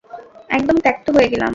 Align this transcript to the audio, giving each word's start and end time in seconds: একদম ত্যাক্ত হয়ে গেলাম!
একদম 0.49 0.77
ত্যাক্ত 0.83 1.05
হয়ে 1.15 1.31
গেলাম! 1.33 1.49